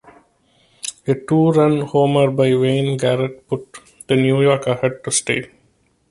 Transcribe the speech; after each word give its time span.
A 1.05 1.13
two-run 1.13 1.81
homer 1.81 2.31
by 2.31 2.55
Wayne 2.55 2.97
Garrett 2.97 3.47
put 3.47 3.77
New 4.09 4.41
York 4.41 4.65
ahead 4.65 5.03
to 5.03 5.11
stay. 5.11 5.51